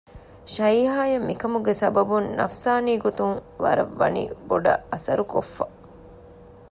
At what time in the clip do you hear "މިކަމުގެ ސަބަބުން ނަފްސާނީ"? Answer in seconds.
1.29-2.93